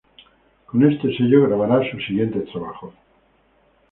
Con 0.65 0.83
este 0.91 1.13
sello 1.15 1.43
grabará 1.43 1.87
sus 1.91 2.03
siguientes 2.03 2.49
trabajos. 2.51 2.91